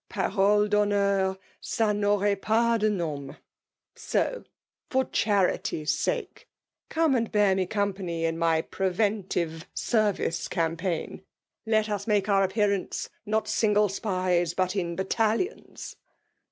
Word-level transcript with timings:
Parole 0.09 0.67
d^honneur, 0.67 1.37
ga 1.37 1.93
n^aurait 1.93 2.41
pus 2.41 2.79
de 2.79 2.89
nam^ 2.89 3.37
So, 3.95 4.43
for 4.89 5.05
charity 5.05 5.85
sake, 5.85 6.49
come 6.89 7.13
and 7.13 7.31
bear 7.31 7.55
me 7.55 7.67
com 7.67 7.93
pany 7.93 8.21
in 8.23 8.35
my 8.39 8.63
preventive 8.63 9.67
service 9.75 10.47
campaign. 10.47 11.23
Let 11.67 11.87
us 11.87 12.07
make 12.07 12.27
our 12.27 12.41
appearance 12.41 13.11
—'not 13.27 13.47
single 13.47 13.89
spies, 13.89 14.55
but 14.55 14.75
in 14.75 14.95
battalions 14.95 15.95